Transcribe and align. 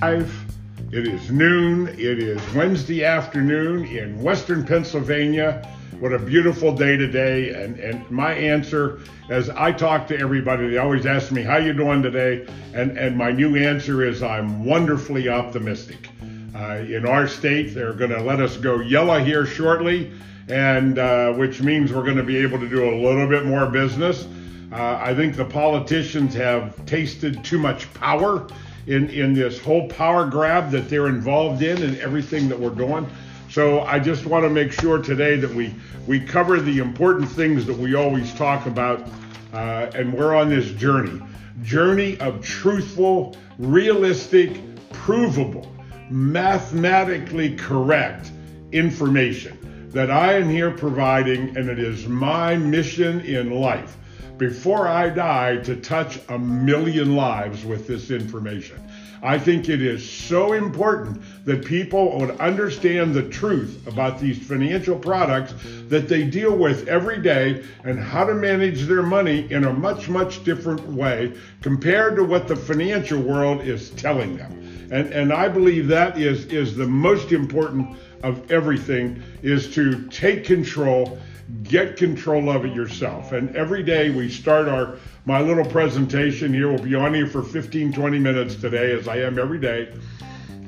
It 0.00 1.08
is 1.08 1.28
noon. 1.32 1.88
It 1.88 2.20
is 2.20 2.40
Wednesday 2.54 3.04
afternoon 3.04 3.84
in 3.84 4.22
Western 4.22 4.64
Pennsylvania. 4.64 5.68
What 5.98 6.12
a 6.12 6.20
beautiful 6.20 6.72
day 6.72 6.96
today. 6.96 7.52
And, 7.52 7.80
and 7.80 8.08
my 8.08 8.32
answer, 8.32 9.00
as 9.28 9.50
I 9.50 9.72
talk 9.72 10.06
to 10.06 10.18
everybody, 10.18 10.68
they 10.68 10.78
always 10.78 11.04
ask 11.04 11.32
me, 11.32 11.42
how 11.42 11.56
you 11.56 11.72
doing 11.72 12.00
today? 12.00 12.46
And, 12.74 12.96
and 12.96 13.16
my 13.16 13.32
new 13.32 13.56
answer 13.56 14.04
is 14.04 14.22
I'm 14.22 14.64
wonderfully 14.64 15.28
optimistic. 15.28 16.08
Uh, 16.54 16.84
in 16.88 17.04
our 17.04 17.26
state, 17.26 17.74
they're 17.74 17.92
going 17.92 18.12
to 18.12 18.22
let 18.22 18.40
us 18.40 18.56
go 18.56 18.78
yellow 18.78 19.18
here 19.18 19.46
shortly, 19.46 20.12
and 20.48 21.00
uh, 21.00 21.32
which 21.32 21.60
means 21.60 21.92
we're 21.92 22.04
going 22.04 22.16
to 22.16 22.22
be 22.22 22.36
able 22.36 22.60
to 22.60 22.68
do 22.68 22.88
a 22.88 22.96
little 23.02 23.26
bit 23.26 23.46
more 23.46 23.66
business. 23.66 24.28
Uh, 24.70 24.96
I 25.02 25.12
think 25.12 25.34
the 25.34 25.44
politicians 25.44 26.34
have 26.34 26.86
tasted 26.86 27.42
too 27.42 27.58
much 27.58 27.92
power 27.94 28.46
in, 28.88 29.10
in 29.10 29.34
this 29.34 29.60
whole 29.60 29.86
power 29.88 30.26
grab 30.26 30.70
that 30.70 30.88
they're 30.88 31.08
involved 31.08 31.62
in 31.62 31.82
and 31.82 31.98
everything 31.98 32.48
that 32.48 32.58
we're 32.58 32.70
doing. 32.70 33.06
So 33.50 33.80
I 33.82 33.98
just 33.98 34.24
want 34.26 34.44
to 34.44 34.50
make 34.50 34.72
sure 34.72 35.00
today 35.00 35.36
that 35.36 35.54
we 35.54 35.74
we 36.06 36.18
cover 36.18 36.58
the 36.58 36.78
important 36.78 37.30
things 37.30 37.66
that 37.66 37.76
we 37.76 37.94
always 37.94 38.32
talk 38.34 38.64
about, 38.64 39.06
uh, 39.52 39.90
and 39.94 40.12
we're 40.12 40.34
on 40.34 40.48
this 40.48 40.70
journey, 40.72 41.22
journey 41.62 42.18
of 42.18 42.42
truthful, 42.42 43.36
realistic, 43.58 44.58
provable, 44.90 45.70
mathematically 46.08 47.56
correct 47.56 48.32
information 48.72 49.90
that 49.92 50.10
I 50.10 50.34
am 50.34 50.48
here 50.48 50.70
providing, 50.70 51.56
and 51.56 51.68
it 51.68 51.78
is 51.78 52.06
my 52.06 52.56
mission 52.56 53.20
in 53.20 53.50
life 53.50 53.98
before 54.36 54.88
I 54.88 55.08
die 55.08 55.56
to 55.58 55.76
touch 55.76 56.18
a 56.28 56.38
million 56.38 57.16
lives 57.16 57.64
with 57.64 57.86
this 57.86 58.10
information. 58.10 58.82
I 59.22 59.38
think 59.38 59.68
it 59.68 59.82
is 59.82 60.08
so 60.08 60.52
important 60.52 61.20
that 61.44 61.64
people 61.64 62.18
would 62.20 62.38
understand 62.38 63.14
the 63.14 63.28
truth 63.28 63.86
about 63.86 64.20
these 64.20 64.38
financial 64.38 64.96
products 64.96 65.54
that 65.88 66.08
they 66.08 66.24
deal 66.24 66.56
with 66.56 66.86
every 66.86 67.20
day 67.20 67.64
and 67.84 67.98
how 67.98 68.24
to 68.24 68.34
manage 68.34 68.82
their 68.82 69.02
money 69.02 69.50
in 69.50 69.64
a 69.64 69.72
much, 69.72 70.08
much 70.08 70.44
different 70.44 70.86
way 70.86 71.32
compared 71.62 72.14
to 72.16 72.24
what 72.24 72.46
the 72.46 72.54
financial 72.54 73.20
world 73.20 73.62
is 73.62 73.90
telling 73.90 74.36
them. 74.36 74.52
And, 74.90 75.12
and 75.12 75.32
I 75.32 75.48
believe 75.48 75.88
that 75.88 76.16
is, 76.16 76.46
is 76.46 76.76
the 76.76 76.86
most 76.86 77.32
important 77.32 77.98
of 78.22 78.50
everything 78.50 79.22
is 79.42 79.72
to 79.74 80.06
take 80.08 80.44
control 80.44 81.18
get 81.62 81.96
control 81.96 82.50
of 82.50 82.64
it 82.66 82.74
yourself. 82.74 83.32
And 83.32 83.54
every 83.56 83.82
day 83.82 84.10
we 84.10 84.28
start 84.28 84.68
our 84.68 84.98
my 85.24 85.40
little 85.40 85.64
presentation 85.64 86.52
here. 86.52 86.68
We'll 86.68 86.82
be 86.82 86.94
on 86.94 87.14
here 87.14 87.26
for 87.26 87.42
15, 87.42 87.92
20 87.92 88.18
minutes 88.18 88.54
today, 88.54 88.92
as 88.92 89.08
I 89.08 89.16
am 89.18 89.38
every 89.38 89.58
day. 89.58 89.92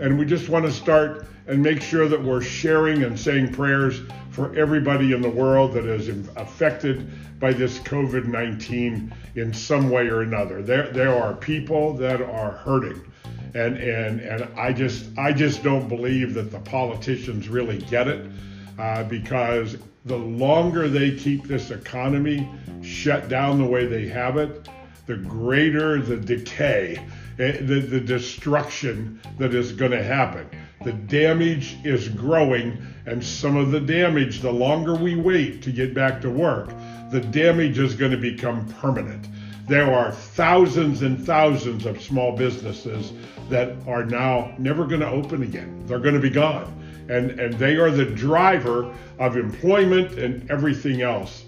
And 0.01 0.19
we 0.19 0.27
just 0.27 0.48
want 0.48 0.65
to 0.67 0.73
start 0.73 1.27
and 1.47 1.62
make 1.62 1.83
sure 1.83 2.09
that 2.09 2.23
we're 2.23 2.43
sharing 2.43 3.03
and 3.03 3.19
saying 3.19 3.53
prayers 3.53 4.03
for 4.31 4.55
everybody 4.56 5.12
in 5.12 5.21
the 5.21 5.31
world 5.31 5.73
that 5.75 5.84
is 5.84 6.09
affected 6.37 7.11
by 7.41 7.53
this 7.53 7.78
COVID 7.81 8.27
19 8.27 9.15
in 9.34 9.53
some 9.53 9.91
way 9.91 10.09
or 10.09 10.23
another. 10.23 10.62
There, 10.62 10.91
there 10.91 11.15
are 11.15 11.34
people 11.34 11.95
that 11.95 12.21
are 12.21 12.53
hurting. 12.53 13.03
And, 13.55 13.77
and, 13.77 14.20
and 14.20 14.59
I 14.59 14.73
just 14.73 15.06
I 15.19 15.33
just 15.33 15.62
don't 15.62 15.89
believe 15.89 16.34
that 16.34 16.51
the 16.51 16.61
politicians 16.61 17.48
really 17.48 17.79
get 17.79 18.06
it 18.06 18.31
uh, 18.79 19.05
because 19.05 19.77
the 20.05 20.17
longer 20.17 20.89
they 20.89 21.15
keep 21.17 21.45
this 21.45 21.71
economy 21.71 22.48
shut 22.83 23.28
down 23.28 23.59
the 23.59 23.67
way 23.67 23.87
they 23.87 24.09
have 24.09 24.37
it, 24.37 24.69
the 25.06 25.17
greater 25.17 26.01
the 26.01 26.17
decay, 26.17 26.97
eh, 27.39 27.59
the, 27.61 27.81
the 27.81 28.01
destruction 28.01 29.21
that 29.39 29.55
is 29.55 29.73
going 29.73 29.91
to 29.91 30.03
happen. 30.03 30.48
The 30.84 30.93
damage 30.93 31.77
is 31.84 32.09
growing, 32.09 32.78
and 33.05 33.22
some 33.22 33.56
of 33.56 33.71
the 33.71 33.81
damage, 33.81 34.41
the 34.41 34.53
longer 34.53 34.94
we 34.94 35.16
wait 35.16 35.62
to 35.62 35.72
get 35.72 35.93
back 35.93 36.21
to 36.22 36.31
work, 36.31 36.71
the 37.10 37.21
damage 37.21 37.78
is 37.78 37.94
going 37.94 38.12
to 38.12 38.16
become 38.16 38.66
permanent. 38.81 39.27
There 39.70 39.94
are 39.94 40.10
thousands 40.10 41.03
and 41.03 41.25
thousands 41.25 41.86
of 41.86 42.03
small 42.03 42.36
businesses 42.36 43.12
that 43.50 43.76
are 43.86 44.04
now 44.04 44.53
never 44.58 44.84
going 44.84 45.00
to 45.00 45.08
open 45.08 45.44
again. 45.44 45.84
They're 45.86 46.00
going 46.00 46.16
to 46.16 46.20
be 46.20 46.28
gone 46.28 46.76
and, 47.08 47.38
and 47.38 47.54
they 47.54 47.76
are 47.76 47.92
the 47.92 48.04
driver 48.04 48.92
of 49.20 49.36
employment 49.36 50.19
and 50.19 50.50
everything 50.50 51.03
else 51.03 51.44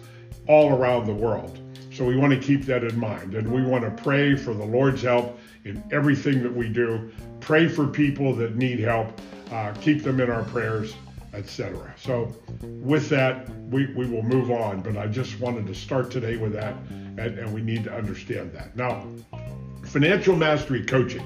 all 0.47 0.73
around 0.73 1.07
the 1.07 1.13
world. 1.13 1.59
So 1.93 2.05
we 2.05 2.17
want 2.17 2.33
to 2.33 2.39
keep 2.39 2.65
that 2.67 2.85
in 2.85 2.97
mind 2.97 3.35
and 3.35 3.51
we 3.51 3.61
want 3.61 3.83
to 3.83 4.03
pray 4.05 4.37
for 4.37 4.55
the 4.55 4.67
Lord's 4.67 5.03
help 5.03 5.41
in 5.65 5.83
everything 5.91 6.45
that 6.45 6.55
we 6.55 6.69
do. 6.69 7.11
Pray 7.41 7.67
for 7.67 7.89
people 7.89 8.37
that 8.37 8.55
need 8.55 8.79
help, 8.79 9.21
uh, 9.51 9.73
keep 9.81 10.05
them 10.05 10.21
in 10.21 10.31
our 10.31 10.45
prayers, 10.45 10.95
etc. 11.33 11.95
So 11.97 12.35
with 12.63 13.09
that, 13.09 13.49
we, 13.71 13.87
we 13.95 14.07
will 14.07 14.23
move 14.23 14.51
on, 14.51 14.81
but 14.83 14.97
I 14.97 15.07
just 15.07 15.41
wanted 15.41 15.67
to 15.67 15.75
start 15.75 16.11
today 16.11 16.37
with 16.37 16.53
that 16.53 16.75
and, 16.91 17.39
and 17.39 17.53
we 17.53 17.63
need 17.63 17.85
to 17.85 17.93
understand 17.93 18.53
that. 18.53 18.77
Now, 18.77 19.07
financial 19.85 20.37
mastery 20.37 20.85
coaching 20.85 21.25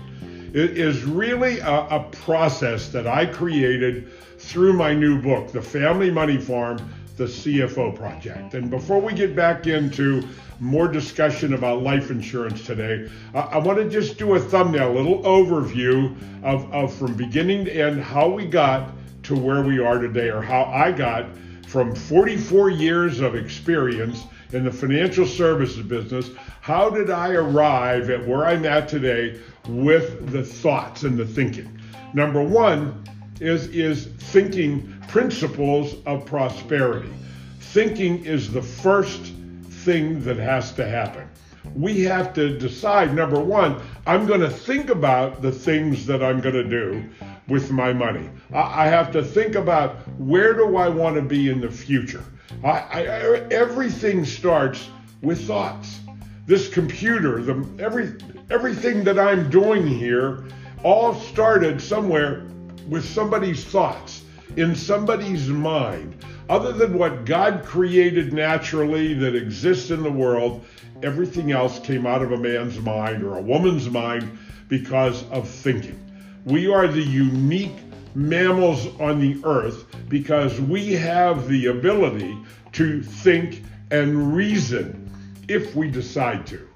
is 0.54 1.04
really 1.04 1.58
a, 1.58 1.86
a 1.88 2.08
process 2.12 2.88
that 2.88 3.06
I 3.06 3.26
created 3.26 4.10
through 4.38 4.74
my 4.74 4.94
new 4.94 5.20
book, 5.20 5.52
The 5.52 5.62
Family 5.62 6.10
Money 6.10 6.38
Farm, 6.38 6.78
the 7.16 7.24
CFO 7.24 7.96
Project. 7.96 8.54
And 8.54 8.70
before 8.70 9.00
we 9.00 9.12
get 9.14 9.34
back 9.34 9.66
into 9.66 10.22
more 10.60 10.88
discussion 10.88 11.54
about 11.54 11.82
life 11.82 12.10
insurance 12.10 12.64
today, 12.64 13.10
I, 13.34 13.40
I 13.40 13.58
want 13.58 13.78
to 13.78 13.88
just 13.88 14.18
do 14.18 14.34
a 14.34 14.40
thumbnail, 14.40 14.92
a 14.92 14.96
little 14.96 15.22
overview 15.22 16.14
of, 16.42 16.72
of 16.72 16.94
from 16.94 17.14
beginning 17.14 17.64
to 17.66 17.72
end 17.72 18.00
how 18.00 18.28
we 18.28 18.46
got 18.46 18.90
to 19.26 19.36
where 19.36 19.62
we 19.62 19.78
are 19.78 19.98
today, 19.98 20.28
or 20.28 20.42
how 20.42 20.64
I 20.64 20.92
got 20.92 21.26
from 21.66 21.94
44 21.94 22.70
years 22.70 23.20
of 23.20 23.34
experience 23.34 24.24
in 24.52 24.64
the 24.64 24.70
financial 24.70 25.26
services 25.26 25.82
business. 25.82 26.30
How 26.60 26.90
did 26.90 27.10
I 27.10 27.32
arrive 27.32 28.10
at 28.10 28.26
where 28.26 28.46
I'm 28.46 28.64
at 28.64 28.88
today 28.88 29.40
with 29.68 30.30
the 30.30 30.44
thoughts 30.44 31.02
and 31.02 31.18
the 31.18 31.26
thinking? 31.26 31.80
Number 32.14 32.42
one, 32.42 33.04
is, 33.40 33.66
is 33.68 34.06
thinking 34.06 34.94
principles 35.08 35.96
of 36.06 36.24
prosperity. 36.24 37.12
Thinking 37.60 38.24
is 38.24 38.50
the 38.50 38.62
first 38.62 39.32
thing 39.68 40.22
that 40.24 40.36
has 40.36 40.72
to 40.74 40.86
happen. 40.86 41.28
We 41.74 42.02
have 42.04 42.32
to 42.34 42.56
decide 42.58 43.14
number 43.14 43.40
one, 43.40 43.82
I'm 44.06 44.26
going 44.26 44.40
to 44.40 44.50
think 44.50 44.88
about 44.88 45.42
the 45.42 45.52
things 45.52 46.06
that 46.06 46.22
I'm 46.22 46.40
going 46.40 46.54
to 46.54 46.64
do 46.64 47.04
with 47.48 47.70
my 47.70 47.92
money. 47.92 48.28
I, 48.52 48.86
have 48.86 49.12
to 49.12 49.22
think 49.22 49.54
about 49.54 49.96
where 50.18 50.54
do 50.54 50.76
I 50.76 50.88
want 50.88 51.16
to 51.16 51.22
be 51.22 51.48
in 51.48 51.60
the 51.60 51.70
future. 51.70 52.24
I, 52.64 52.70
I, 52.70 53.02
everything 53.50 54.24
starts 54.24 54.88
with 55.22 55.46
thoughts. 55.46 56.00
This 56.46 56.68
computer, 56.68 57.42
the 57.42 57.66
every 57.78 58.14
everything 58.50 59.02
that 59.04 59.18
I'm 59.18 59.50
doing 59.50 59.86
here, 59.86 60.44
all 60.84 61.14
started 61.14 61.80
somewhere 61.80 62.46
with 62.88 63.04
somebody's 63.04 63.64
thoughts, 63.64 64.22
in 64.56 64.76
somebody's 64.76 65.48
mind, 65.48 66.24
other 66.48 66.72
than 66.72 66.96
what 66.96 67.24
God 67.24 67.64
created 67.64 68.32
naturally 68.32 69.14
that 69.14 69.34
exists 69.34 69.90
in 69.90 70.02
the 70.02 70.10
world, 70.10 70.64
everything 71.02 71.50
else 71.50 71.80
came 71.80 72.06
out 72.06 72.22
of 72.22 72.32
a 72.32 72.38
man's 72.38 72.78
mind 72.80 73.24
or 73.24 73.36
a 73.36 73.42
woman's 73.42 73.90
mind 73.90 74.38
because 74.68 75.28
of 75.30 75.48
thinking. 75.48 76.00
We 76.46 76.72
are 76.72 76.86
the 76.86 77.02
unique 77.02 77.74
mammals 78.14 78.86
on 79.00 79.18
the 79.18 79.36
earth 79.44 79.84
because 80.08 80.60
we 80.60 80.92
have 80.92 81.48
the 81.48 81.66
ability 81.66 82.38
to 82.74 83.02
think 83.02 83.64
and 83.90 84.32
reason 84.32 85.10
if 85.48 85.74
we 85.74 85.90
decide 85.90 86.46
to. 86.46 86.68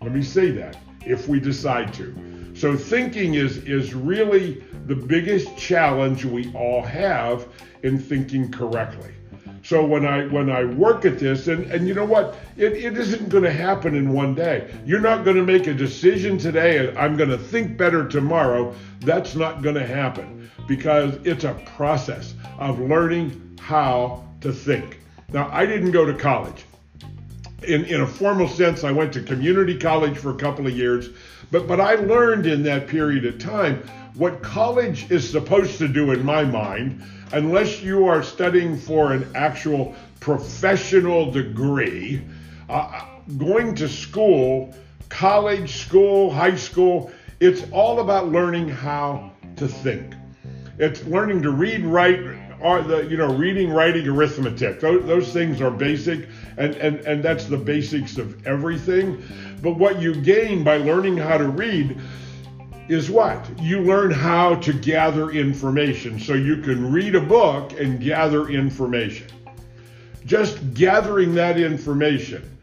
Let 0.00 0.12
me 0.12 0.22
say 0.22 0.52
that 0.52 0.76
if 1.04 1.26
we 1.26 1.40
decide 1.40 1.92
to. 1.94 2.52
So 2.54 2.76
thinking 2.76 3.34
is 3.34 3.56
is 3.64 3.94
really 3.94 4.62
the 4.86 4.94
biggest 4.94 5.56
challenge 5.58 6.24
we 6.24 6.52
all 6.52 6.82
have 6.82 7.48
in 7.82 7.98
thinking 7.98 8.52
correctly. 8.52 9.12
So 9.66 9.84
when 9.84 10.06
I 10.06 10.28
when 10.28 10.48
I 10.48 10.64
work 10.64 11.04
at 11.04 11.18
this, 11.18 11.48
and, 11.48 11.68
and 11.72 11.88
you 11.88 11.94
know 11.94 12.04
what, 12.04 12.36
it, 12.56 12.74
it 12.74 12.96
isn't 12.96 13.28
going 13.28 13.42
to 13.42 13.50
happen 13.50 13.96
in 13.96 14.12
one 14.12 14.32
day. 14.32 14.72
You're 14.84 15.00
not 15.00 15.24
going 15.24 15.36
to 15.36 15.42
make 15.42 15.66
a 15.66 15.74
decision 15.74 16.38
today 16.38 16.78
and 16.78 16.96
I'm 16.96 17.16
going 17.16 17.30
to 17.30 17.38
think 17.38 17.76
better 17.76 18.06
tomorrow. 18.06 18.72
That's 19.00 19.34
not 19.34 19.62
going 19.62 19.74
to 19.74 19.84
happen 19.84 20.48
because 20.68 21.16
it's 21.24 21.42
a 21.42 21.54
process 21.74 22.34
of 22.60 22.78
learning 22.78 23.58
how 23.60 24.24
to 24.42 24.52
think. 24.52 25.00
Now 25.32 25.50
I 25.50 25.66
didn't 25.66 25.90
go 25.90 26.04
to 26.04 26.14
college. 26.14 26.64
In, 27.64 27.86
in 27.86 28.02
a 28.02 28.06
formal 28.06 28.48
sense, 28.48 28.84
I 28.84 28.92
went 28.92 29.12
to 29.14 29.20
community 29.20 29.76
college 29.76 30.16
for 30.16 30.30
a 30.30 30.36
couple 30.36 30.68
of 30.68 30.76
years. 30.76 31.08
But, 31.50 31.66
but 31.66 31.80
I 31.80 31.94
learned 31.94 32.46
in 32.46 32.62
that 32.64 32.88
period 32.88 33.24
of 33.24 33.38
time 33.38 33.82
what 34.14 34.42
college 34.42 35.10
is 35.10 35.28
supposed 35.28 35.78
to 35.78 35.88
do 35.88 36.12
in 36.12 36.24
my 36.24 36.44
mind, 36.44 37.02
unless 37.32 37.82
you 37.82 38.06
are 38.06 38.22
studying 38.22 38.76
for 38.76 39.12
an 39.12 39.30
actual 39.34 39.94
professional 40.20 41.30
degree, 41.30 42.22
uh, 42.68 43.04
going 43.38 43.74
to 43.76 43.88
school, 43.88 44.74
college, 45.08 45.76
school, 45.76 46.30
high 46.32 46.56
school, 46.56 47.10
It's 47.38 47.62
all 47.70 48.00
about 48.00 48.32
learning 48.32 48.68
how 48.68 49.30
to 49.56 49.68
think. 49.68 50.14
It's 50.78 51.04
learning 51.04 51.42
to 51.42 51.50
read, 51.50 51.84
write, 51.84 52.20
or 52.60 52.82
the 52.82 53.06
you 53.06 53.16
know 53.16 53.34
reading, 53.34 53.70
writing, 53.70 54.08
arithmetic. 54.08 54.80
Those, 54.80 55.04
those 55.06 55.32
things 55.32 55.60
are 55.60 55.70
basic, 55.70 56.28
and, 56.56 56.74
and 56.76 57.00
and 57.00 57.22
that's 57.22 57.44
the 57.44 57.58
basics 57.58 58.16
of 58.16 58.46
everything. 58.46 59.22
But 59.62 59.72
what 59.72 60.00
you 60.00 60.14
gain 60.14 60.64
by 60.64 60.76
learning 60.76 61.16
how 61.16 61.38
to 61.38 61.48
read 61.48 61.98
is 62.88 63.10
what? 63.10 63.44
You 63.60 63.80
learn 63.80 64.10
how 64.10 64.56
to 64.56 64.72
gather 64.72 65.30
information. 65.30 66.20
So 66.20 66.34
you 66.34 66.58
can 66.58 66.92
read 66.92 67.14
a 67.14 67.20
book 67.20 67.72
and 67.78 68.00
gather 68.00 68.48
information. 68.48 69.28
Just 70.24 70.74
gathering 70.74 71.34
that 71.34 71.58
information 71.58 72.58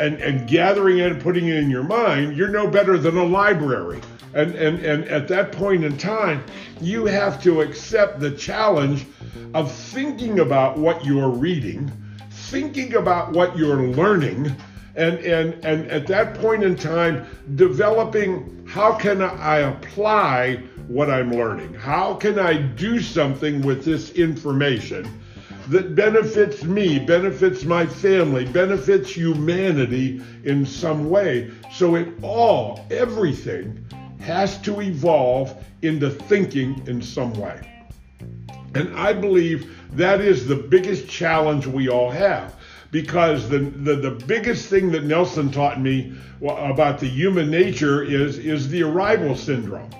and, 0.00 0.16
and 0.20 0.48
gathering 0.48 0.98
it 0.98 1.12
and 1.12 1.22
putting 1.22 1.48
it 1.48 1.56
in 1.56 1.70
your 1.70 1.82
mind, 1.82 2.36
you're 2.36 2.48
no 2.48 2.66
better 2.66 2.98
than 2.98 3.16
a 3.16 3.24
library. 3.24 4.00
And, 4.34 4.54
and, 4.54 4.84
and 4.84 5.04
at 5.04 5.28
that 5.28 5.52
point 5.52 5.84
in 5.84 5.96
time, 5.96 6.44
you 6.80 7.06
have 7.06 7.42
to 7.44 7.62
accept 7.62 8.20
the 8.20 8.30
challenge 8.30 9.06
of 9.54 9.72
thinking 9.72 10.40
about 10.40 10.76
what 10.76 11.04
you're 11.04 11.30
reading, 11.30 11.90
thinking 12.30 12.94
about 12.94 13.32
what 13.32 13.56
you're 13.56 13.82
learning, 13.82 14.54
and, 14.96 15.18
and, 15.18 15.64
and 15.64 15.90
at 15.90 16.06
that 16.06 16.34
point 16.34 16.62
in 16.62 16.74
time, 16.74 17.26
developing 17.54 18.66
how 18.66 18.94
can 18.94 19.20
I 19.20 19.58
apply 19.58 20.56
what 20.88 21.10
I'm 21.10 21.30
learning? 21.30 21.74
How 21.74 22.14
can 22.14 22.38
I 22.38 22.54
do 22.54 23.00
something 23.00 23.60
with 23.60 23.84
this 23.84 24.12
information 24.12 25.20
that 25.68 25.94
benefits 25.94 26.64
me, 26.64 26.98
benefits 26.98 27.64
my 27.64 27.84
family, 27.86 28.46
benefits 28.46 29.10
humanity 29.10 30.22
in 30.44 30.64
some 30.64 31.10
way? 31.10 31.50
So 31.72 31.96
it 31.96 32.08
all, 32.22 32.86
everything, 32.90 33.84
has 34.20 34.58
to 34.62 34.80
evolve 34.80 35.62
into 35.82 36.08
thinking 36.08 36.82
in 36.86 37.02
some 37.02 37.34
way. 37.34 37.60
And 38.74 38.96
I 38.96 39.12
believe 39.12 39.76
that 39.92 40.20
is 40.20 40.46
the 40.46 40.56
biggest 40.56 41.08
challenge 41.08 41.66
we 41.66 41.88
all 41.88 42.10
have 42.10 42.56
because 42.90 43.48
the, 43.48 43.58
the, 43.58 43.96
the 43.96 44.10
biggest 44.10 44.68
thing 44.68 44.90
that 44.92 45.04
Nelson 45.04 45.50
taught 45.50 45.80
me 45.80 46.14
about 46.42 46.98
the 46.98 47.06
human 47.06 47.50
nature 47.50 48.02
is, 48.02 48.38
is 48.38 48.68
the 48.68 48.82
arrival 48.82 49.34
syndrome. 49.34 49.90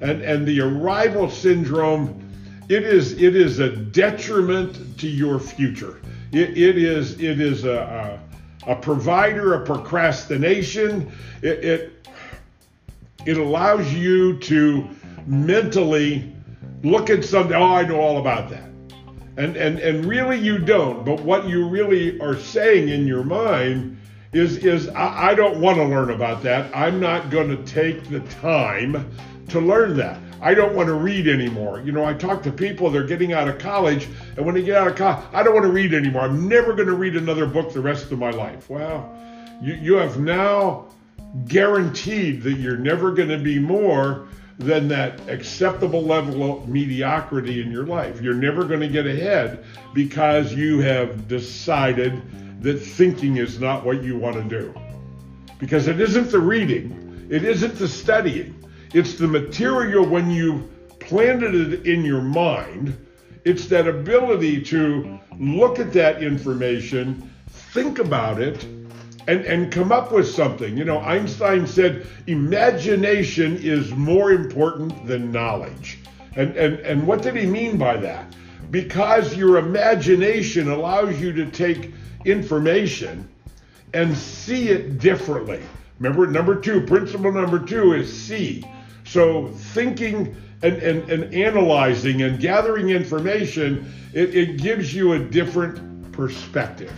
And, 0.00 0.22
and 0.22 0.46
the 0.46 0.60
arrival 0.60 1.30
syndrome, 1.30 2.28
it 2.68 2.82
is, 2.82 3.12
it 3.22 3.36
is 3.36 3.60
a 3.60 3.70
detriment 3.70 4.98
to 4.98 5.08
your 5.08 5.38
future. 5.38 6.00
It, 6.32 6.56
it 6.58 6.76
is, 6.78 7.20
it 7.20 7.40
is 7.40 7.64
a, 7.64 8.20
a, 8.66 8.72
a 8.72 8.76
provider 8.76 9.54
of 9.54 9.66
procrastination. 9.66 11.12
It, 11.42 11.64
it, 11.64 12.08
it 13.24 13.36
allows 13.36 13.92
you 13.92 14.38
to 14.38 14.88
mentally 15.26 16.32
look 16.82 17.10
at 17.10 17.24
something, 17.24 17.54
oh, 17.54 17.74
I 17.74 17.82
know 17.82 18.00
all 18.00 18.18
about 18.18 18.50
that 18.50 18.71
and, 19.36 19.56
and, 19.56 19.78
and 19.78 20.04
really 20.04 20.38
you 20.38 20.58
don't. 20.58 21.04
But 21.04 21.20
what 21.22 21.48
you 21.48 21.68
really 21.68 22.20
are 22.20 22.36
saying 22.36 22.88
in 22.88 23.06
your 23.06 23.24
mind 23.24 23.98
is, 24.32 24.58
is 24.58 24.88
I, 24.88 25.30
I 25.30 25.34
don't 25.34 25.60
want 25.60 25.78
to 25.78 25.84
learn 25.84 26.10
about 26.10 26.42
that. 26.42 26.74
I'm 26.74 27.00
not 27.00 27.30
going 27.30 27.48
to 27.48 27.62
take 27.64 28.08
the 28.08 28.20
time 28.20 29.10
to 29.48 29.60
learn 29.60 29.96
that. 29.98 30.18
I 30.40 30.54
don't 30.54 30.74
want 30.74 30.88
to 30.88 30.94
read 30.94 31.28
anymore. 31.28 31.80
You 31.80 31.92
know, 31.92 32.04
I 32.04 32.14
talk 32.14 32.42
to 32.42 32.50
people, 32.50 32.90
they're 32.90 33.06
getting 33.06 33.32
out 33.32 33.46
of 33.46 33.58
college, 33.58 34.08
and 34.36 34.44
when 34.44 34.56
they 34.56 34.62
get 34.62 34.76
out 34.76 34.88
of 34.88 34.96
college, 34.96 35.24
I 35.32 35.42
don't 35.42 35.54
want 35.54 35.66
to 35.66 35.72
read 35.72 35.94
anymore. 35.94 36.22
I'm 36.22 36.48
never 36.48 36.72
going 36.72 36.88
to 36.88 36.94
read 36.94 37.16
another 37.16 37.46
book 37.46 37.72
the 37.72 37.80
rest 37.80 38.10
of 38.10 38.18
my 38.18 38.30
life. 38.30 38.68
Well, 38.68 39.16
you, 39.62 39.74
you 39.74 39.94
have 39.94 40.18
now 40.18 40.86
guaranteed 41.46 42.42
that 42.42 42.54
you're 42.54 42.76
never 42.76 43.12
going 43.12 43.28
to 43.28 43.38
be 43.38 43.58
more 43.58 44.26
than 44.58 44.88
that 44.88 45.20
acceptable 45.28 46.02
level 46.02 46.58
of 46.58 46.68
mediocrity 46.68 47.62
in 47.62 47.70
your 47.70 47.86
life. 47.86 48.20
You're 48.20 48.34
never 48.34 48.64
going 48.64 48.80
to 48.80 48.88
get 48.88 49.06
ahead 49.06 49.64
because 49.94 50.52
you 50.52 50.80
have 50.80 51.28
decided 51.28 52.22
that 52.62 52.78
thinking 52.78 53.38
is 53.38 53.58
not 53.58 53.84
what 53.84 54.02
you 54.02 54.18
want 54.18 54.36
to 54.36 54.42
do. 54.42 54.74
Because 55.58 55.88
it 55.88 56.00
isn't 56.00 56.30
the 56.30 56.38
reading, 56.38 57.26
it 57.30 57.44
isn't 57.44 57.76
the 57.76 57.88
studying, 57.88 58.54
it's 58.94 59.14
the 59.14 59.26
material 59.26 60.06
when 60.06 60.30
you 60.30 60.68
planted 61.00 61.54
it 61.54 61.86
in 61.86 62.04
your 62.04 62.20
mind. 62.22 62.96
It's 63.44 63.66
that 63.66 63.88
ability 63.88 64.62
to 64.64 65.18
look 65.38 65.78
at 65.78 65.92
that 65.94 66.22
information, 66.22 67.30
think 67.48 67.98
about 67.98 68.40
it, 68.40 68.64
and, 69.26 69.44
and 69.44 69.72
come 69.72 69.92
up 69.92 70.12
with 70.12 70.28
something. 70.28 70.76
You 70.76 70.84
know, 70.84 70.98
Einstein 70.98 71.66
said 71.66 72.06
imagination 72.26 73.56
is 73.58 73.90
more 73.92 74.32
important 74.32 75.06
than 75.06 75.30
knowledge. 75.30 75.98
And, 76.36 76.56
and, 76.56 76.78
and 76.80 77.06
what 77.06 77.22
did 77.22 77.36
he 77.36 77.46
mean 77.46 77.76
by 77.76 77.96
that? 77.98 78.34
Because 78.70 79.36
your 79.36 79.58
imagination 79.58 80.70
allows 80.70 81.20
you 81.20 81.32
to 81.34 81.50
take 81.50 81.92
information 82.24 83.28
and 83.94 84.16
see 84.16 84.70
it 84.70 84.98
differently. 84.98 85.62
Remember, 85.98 86.26
number 86.26 86.60
two, 86.60 86.80
principle 86.80 87.30
number 87.30 87.58
two 87.58 87.92
is 87.92 88.12
see. 88.12 88.64
So 89.04 89.48
thinking 89.48 90.34
and, 90.62 90.76
and, 90.76 91.10
and 91.10 91.34
analyzing 91.34 92.22
and 92.22 92.40
gathering 92.40 92.88
information, 92.90 93.92
it, 94.14 94.34
it 94.34 94.58
gives 94.58 94.94
you 94.94 95.12
a 95.12 95.18
different 95.18 96.12
perspective. 96.12 96.92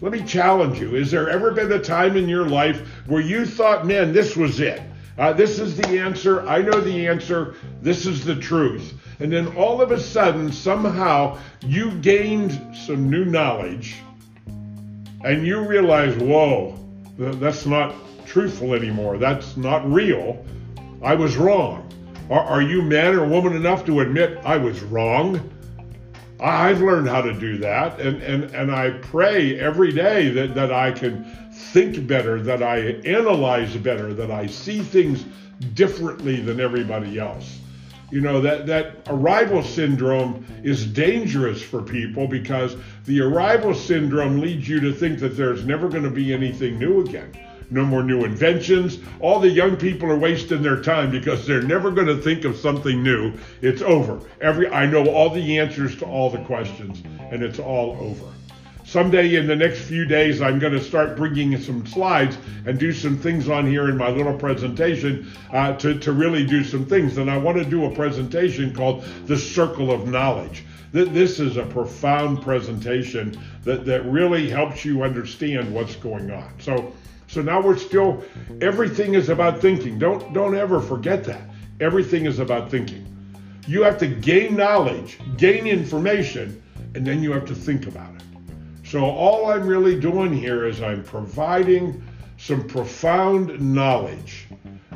Let 0.00 0.12
me 0.12 0.22
challenge 0.22 0.78
you. 0.78 0.94
Is 0.94 1.10
there 1.10 1.30
ever 1.30 1.52
been 1.52 1.72
a 1.72 1.78
time 1.78 2.16
in 2.16 2.28
your 2.28 2.46
life 2.46 2.86
where 3.06 3.22
you 3.22 3.46
thought, 3.46 3.86
man, 3.86 4.12
this 4.12 4.36
was 4.36 4.60
it? 4.60 4.82
Uh, 5.16 5.32
this 5.32 5.58
is 5.58 5.76
the 5.76 5.98
answer. 5.98 6.46
I 6.46 6.60
know 6.60 6.80
the 6.80 7.06
answer. 7.06 7.54
This 7.80 8.04
is 8.04 8.22
the 8.22 8.36
truth. 8.36 8.92
And 9.20 9.32
then 9.32 9.56
all 9.56 9.80
of 9.80 9.92
a 9.92 9.98
sudden, 9.98 10.52
somehow, 10.52 11.38
you 11.62 11.90
gained 12.00 12.76
some 12.76 13.08
new 13.08 13.24
knowledge 13.24 13.96
and 15.24 15.46
you 15.46 15.66
realize, 15.66 16.14
whoa, 16.16 16.78
that's 17.16 17.64
not 17.64 17.94
truthful 18.26 18.74
anymore. 18.74 19.16
That's 19.16 19.56
not 19.56 19.90
real. 19.90 20.44
I 21.02 21.14
was 21.14 21.36
wrong. 21.36 21.90
Are, 22.28 22.40
are 22.40 22.62
you 22.62 22.82
man 22.82 23.14
or 23.14 23.26
woman 23.26 23.54
enough 23.54 23.86
to 23.86 24.00
admit 24.00 24.38
I 24.44 24.58
was 24.58 24.82
wrong? 24.82 25.50
I've 26.40 26.82
learned 26.82 27.08
how 27.08 27.22
to 27.22 27.32
do 27.32 27.58
that, 27.58 27.98
and, 28.00 28.22
and, 28.22 28.44
and 28.54 28.70
I 28.70 28.90
pray 28.90 29.58
every 29.58 29.92
day 29.92 30.28
that, 30.30 30.54
that 30.54 30.72
I 30.72 30.92
can 30.92 31.24
think 31.50 32.06
better, 32.06 32.42
that 32.42 32.62
I 32.62 32.78
analyze 33.06 33.74
better, 33.76 34.12
that 34.14 34.30
I 34.30 34.46
see 34.46 34.80
things 34.80 35.24
differently 35.74 36.40
than 36.40 36.60
everybody 36.60 37.18
else. 37.18 37.60
You 38.10 38.20
know, 38.20 38.40
that, 38.40 38.66
that 38.66 38.96
arrival 39.06 39.62
syndrome 39.62 40.46
is 40.62 40.86
dangerous 40.86 41.62
for 41.62 41.82
people 41.82 42.28
because 42.28 42.76
the 43.04 43.20
arrival 43.20 43.74
syndrome 43.74 44.38
leads 44.38 44.68
you 44.68 44.78
to 44.80 44.92
think 44.92 45.18
that 45.20 45.36
there's 45.36 45.64
never 45.64 45.88
going 45.88 46.04
to 46.04 46.10
be 46.10 46.32
anything 46.32 46.78
new 46.78 47.00
again 47.00 47.32
no 47.70 47.84
more 47.84 48.02
new 48.02 48.24
inventions. 48.24 48.98
All 49.20 49.40
the 49.40 49.48
young 49.48 49.76
people 49.76 50.10
are 50.10 50.18
wasting 50.18 50.62
their 50.62 50.80
time 50.80 51.10
because 51.10 51.46
they're 51.46 51.62
never 51.62 51.90
going 51.90 52.06
to 52.06 52.16
think 52.16 52.44
of 52.44 52.56
something 52.56 53.02
new. 53.02 53.32
It's 53.62 53.82
over. 53.82 54.20
Every 54.40 54.68
I 54.70 54.86
know 54.86 55.08
all 55.08 55.30
the 55.30 55.58
answers 55.58 55.96
to 55.98 56.04
all 56.04 56.30
the 56.30 56.44
questions, 56.44 57.02
and 57.30 57.42
it's 57.42 57.58
all 57.58 57.96
over. 58.00 58.26
Someday 58.86 59.34
in 59.34 59.48
the 59.48 59.56
next 59.56 59.80
few 59.80 60.04
days, 60.04 60.40
I'm 60.40 60.60
going 60.60 60.72
to 60.72 60.82
start 60.82 61.16
bringing 61.16 61.60
some 61.60 61.84
slides 61.86 62.38
and 62.66 62.78
do 62.78 62.92
some 62.92 63.18
things 63.18 63.48
on 63.48 63.66
here 63.66 63.88
in 63.88 63.96
my 63.96 64.10
little 64.10 64.38
presentation 64.38 65.28
uh, 65.52 65.72
to, 65.78 65.98
to 65.98 66.12
really 66.12 66.46
do 66.46 66.62
some 66.62 66.86
things. 66.86 67.18
And 67.18 67.28
I 67.28 67.36
want 67.36 67.58
to 67.58 67.64
do 67.64 67.86
a 67.86 67.90
presentation 67.90 68.72
called 68.72 69.04
The 69.26 69.36
Circle 69.36 69.90
of 69.90 70.06
Knowledge. 70.06 70.64
This 70.92 71.40
is 71.40 71.56
a 71.56 71.64
profound 71.64 72.42
presentation 72.42 73.36
that, 73.64 73.84
that 73.86 74.06
really 74.06 74.48
helps 74.48 74.84
you 74.84 75.02
understand 75.02 75.74
what's 75.74 75.96
going 75.96 76.30
on. 76.30 76.54
So 76.60 76.92
so 77.26 77.42
now 77.42 77.60
we're 77.60 77.76
still 77.76 78.22
everything 78.60 79.14
is 79.14 79.28
about 79.28 79.60
thinking. 79.60 79.98
Don't 79.98 80.32
don't 80.32 80.56
ever 80.56 80.80
forget 80.80 81.24
that. 81.24 81.42
Everything 81.80 82.26
is 82.26 82.38
about 82.38 82.70
thinking. 82.70 83.04
You 83.66 83.82
have 83.82 83.98
to 83.98 84.06
gain 84.06 84.56
knowledge, 84.56 85.18
gain 85.36 85.66
information, 85.66 86.62
and 86.94 87.06
then 87.06 87.22
you 87.22 87.32
have 87.32 87.44
to 87.46 87.54
think 87.54 87.86
about 87.86 88.14
it. 88.14 88.22
So 88.84 89.04
all 89.04 89.50
I'm 89.50 89.66
really 89.66 89.98
doing 89.98 90.32
here 90.32 90.66
is 90.66 90.80
I'm 90.80 91.02
providing 91.02 92.02
some 92.38 92.66
profound 92.68 93.60
knowledge 93.60 94.46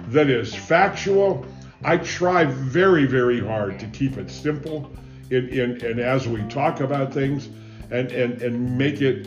that 0.09 0.31
is 0.31 0.55
factual. 0.55 1.45
I 1.83 1.97
try 1.97 2.45
very, 2.45 3.07
very 3.07 3.41
hard 3.41 3.81
to 3.81 3.87
keep 3.87 4.17
it 4.17 4.31
simple 4.31 4.93
in, 5.31 5.49
in, 5.49 5.85
and 5.85 5.99
as 5.99 6.29
we 6.29 6.43
talk 6.43 6.81
about 6.81 7.13
things 7.13 7.49
and, 7.91 8.13
and, 8.13 8.41
and 8.43 8.79
make 8.79 9.01
it 9.01 9.27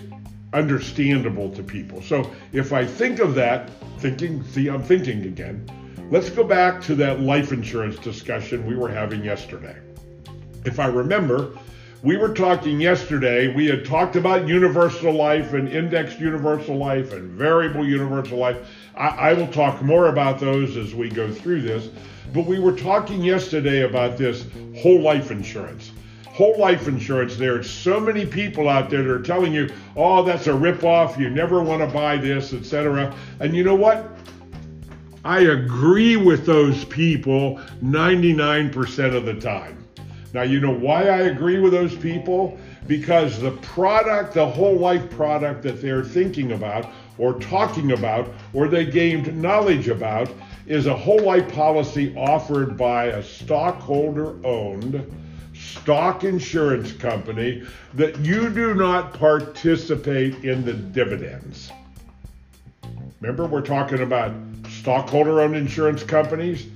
understandable 0.53 1.49
to 1.51 1.63
people. 1.63 2.01
So 2.01 2.29
if 2.51 2.73
I 2.73 2.85
think 2.85 3.19
of 3.19 3.35
that, 3.35 3.69
thinking, 3.99 4.43
see, 4.43 4.67
I'm 4.69 4.83
thinking 4.83 5.23
again. 5.23 5.69
Let's 6.11 6.29
go 6.29 6.43
back 6.43 6.81
to 6.83 6.95
that 6.95 7.21
life 7.21 7.51
insurance 7.51 7.97
discussion 7.97 8.65
we 8.65 8.75
were 8.75 8.89
having 8.89 9.23
yesterday. 9.23 9.77
If 10.65 10.79
I 10.79 10.87
remember, 10.87 11.57
we 12.03 12.17
were 12.17 12.33
talking 12.33 12.81
yesterday, 12.81 13.53
we 13.53 13.65
had 13.65 13.85
talked 13.85 14.17
about 14.17 14.45
universal 14.45 15.13
life 15.13 15.53
and 15.53 15.69
indexed 15.69 16.19
universal 16.19 16.75
life 16.75 17.13
and 17.13 17.31
variable 17.31 17.87
universal 17.87 18.37
life. 18.37 18.57
I, 18.95 19.07
I, 19.07 19.33
will 19.33 19.47
talk 19.47 19.81
more 19.81 20.09
about 20.09 20.37
those 20.37 20.75
as 20.75 20.93
we 20.93 21.09
go 21.09 21.31
through 21.31 21.61
this. 21.61 21.89
But 22.33 22.45
we 22.45 22.59
were 22.59 22.75
talking 22.75 23.23
yesterday 23.23 23.83
about 23.83 24.17
this 24.17 24.45
whole 24.81 25.01
life 25.01 25.31
insurance. 25.31 25.91
Whole 26.33 26.57
life 26.57 26.87
insurance, 26.87 27.35
there 27.35 27.55
are 27.55 27.61
so 27.61 27.99
many 27.99 28.25
people 28.25 28.67
out 28.67 28.89
there 28.89 29.03
that 29.03 29.09
are 29.11 29.21
telling 29.21 29.53
you, 29.53 29.69
oh, 29.95 30.23
that's 30.23 30.47
a 30.47 30.49
ripoff, 30.49 31.15
you 31.15 31.29
never 31.29 31.61
want 31.61 31.81
to 31.81 31.87
buy 31.87 32.17
this, 32.17 32.53
etc. 32.53 33.15
And 33.39 33.55
you 33.55 33.63
know 33.63 33.75
what? 33.75 34.17
I 35.23 35.41
agree 35.41 36.17
with 36.17 36.47
those 36.47 36.85
people 36.85 37.61
99% 37.83 39.15
of 39.15 39.25
the 39.25 39.35
time. 39.35 39.87
Now, 40.33 40.41
you 40.41 40.59
know 40.59 40.73
why 40.73 41.03
I 41.03 41.19
agree 41.19 41.59
with 41.59 41.71
those 41.71 41.95
people? 41.95 42.57
Because 42.87 43.39
the 43.39 43.51
product, 43.51 44.33
the 44.33 44.45
whole 44.45 44.75
life 44.75 45.07
product 45.11 45.61
that 45.61 45.83
they're 45.83 46.03
thinking 46.03 46.53
about 46.53 46.89
or 47.19 47.39
talking 47.39 47.91
about 47.91 48.27
or 48.53 48.67
they 48.67 48.85
gained 48.85 49.39
knowledge 49.39 49.87
about 49.87 50.33
is 50.65 50.87
a 50.87 50.97
whole 50.97 51.21
life 51.21 51.53
policy 51.53 52.11
offered 52.17 52.75
by 52.75 53.05
a 53.05 53.21
stockholder 53.21 54.35
owned 54.43 55.07
stock 55.63 56.23
insurance 56.23 56.91
company 56.93 57.63
that 57.93 58.17
you 58.19 58.49
do 58.49 58.73
not 58.73 59.13
participate 59.13 60.43
in 60.43 60.63
the 60.65 60.73
dividends. 60.73 61.71
Remember, 63.21 63.45
we're 63.45 63.61
talking 63.61 64.01
about 64.01 64.33
stockholder 64.69 65.41
owned 65.41 65.55
insurance 65.55 66.03
companies 66.03 66.67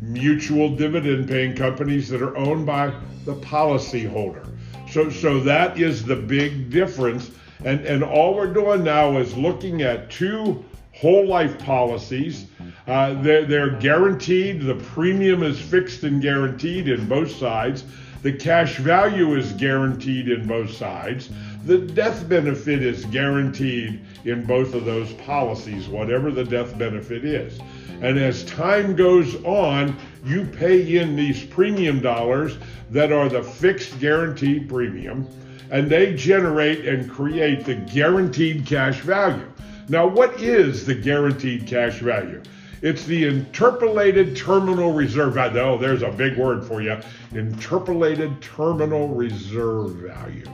mutual 0.00 0.74
dividend 0.76 1.28
paying 1.28 1.54
companies 1.54 2.08
that 2.08 2.22
are 2.22 2.36
owned 2.36 2.66
by 2.66 2.92
the 3.24 3.34
policyholder. 3.36 4.46
So, 4.90 5.10
so 5.10 5.40
that 5.40 5.78
is 5.78 6.04
the 6.04 6.16
big 6.16 6.70
difference. 6.70 7.30
And, 7.64 7.84
and 7.84 8.02
all 8.02 8.34
we're 8.34 8.52
doing 8.52 8.82
now 8.82 9.18
is 9.18 9.36
looking 9.36 9.82
at 9.82 10.10
two 10.10 10.64
whole 10.94 11.26
life 11.26 11.58
policies. 11.58 12.46
Uh, 12.86 13.14
they're, 13.22 13.44
they're 13.44 13.70
guaranteed, 13.70 14.62
the 14.62 14.74
premium 14.74 15.42
is 15.42 15.60
fixed 15.60 16.02
and 16.02 16.20
guaranteed 16.20 16.88
in 16.88 17.06
both 17.06 17.30
sides. 17.30 17.84
The 18.22 18.32
cash 18.32 18.76
value 18.76 19.34
is 19.34 19.52
guaranteed 19.52 20.28
in 20.28 20.46
both 20.46 20.72
sides. 20.72 21.30
The 21.64 21.78
death 21.78 22.28
benefit 22.28 22.82
is 22.82 23.06
guaranteed 23.06 24.00
in 24.26 24.44
both 24.44 24.74
of 24.74 24.84
those 24.84 25.12
policies, 25.14 25.88
whatever 25.88 26.30
the 26.30 26.44
death 26.44 26.76
benefit 26.76 27.24
is. 27.24 27.58
And 28.02 28.18
as 28.18 28.44
time 28.44 28.94
goes 28.94 29.36
on, 29.44 29.96
you 30.24 30.44
pay 30.44 30.98
in 30.98 31.16
these 31.16 31.44
premium 31.44 32.00
dollars 32.00 32.58
that 32.90 33.10
are 33.10 33.28
the 33.30 33.42
fixed 33.42 33.98
guaranteed 34.00 34.68
premium, 34.68 35.26
and 35.70 35.88
they 35.88 36.14
generate 36.14 36.86
and 36.86 37.10
create 37.10 37.64
the 37.64 37.74
guaranteed 37.74 38.66
cash 38.66 39.00
value. 39.00 39.50
Now, 39.88 40.06
what 40.06 40.40
is 40.42 40.84
the 40.84 40.94
guaranteed 40.94 41.66
cash 41.66 42.00
value? 42.00 42.42
It's 42.82 43.04
the 43.04 43.26
interpolated 43.26 44.36
terminal 44.36 44.92
reserve 44.92 45.34
value. 45.34 45.60
Oh, 45.60 45.78
there's 45.78 46.02
a 46.02 46.10
big 46.10 46.38
word 46.38 46.64
for 46.64 46.80
you. 46.80 46.98
Interpolated 47.32 48.40
terminal 48.40 49.08
reserve 49.08 49.96
value. 49.96 50.46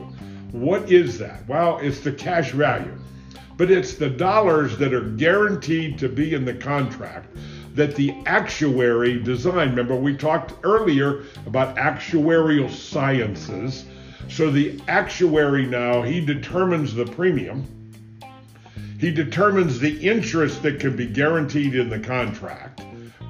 What 0.51 0.91
is 0.91 1.17
that? 1.19 1.47
Well, 1.47 1.79
it's 1.79 2.01
the 2.01 2.11
cash 2.11 2.51
value 2.51 2.97
but 3.57 3.71
it's 3.71 3.95
the 3.95 4.09
dollars 4.09 4.77
that 4.77 4.93
are 4.93 5.01
guaranteed 5.01 5.97
to 5.97 6.07
be 6.07 6.35
in 6.35 6.45
the 6.45 6.53
contract 6.53 7.35
that 7.73 7.95
the 7.95 8.13
actuary 8.25 9.19
designed. 9.19 9.71
Remember, 9.71 9.95
we 9.95 10.15
talked 10.15 10.53
earlier 10.63 11.23
about 11.45 11.75
actuarial 11.75 12.69
sciences. 12.69 13.85
So 14.29 14.51
the 14.51 14.79
actuary 14.87 15.65
now, 15.65 16.01
he 16.01 16.23
determines 16.23 16.93
the 16.93 17.05
premium. 17.05 17.65
He 18.97 19.11
determines 19.11 19.79
the 19.79 19.95
interest 20.07 20.63
that 20.63 20.79
can 20.79 20.95
be 20.95 21.05
guaranteed 21.05 21.75
in 21.75 21.89
the 21.89 21.99
contract. 21.99 22.81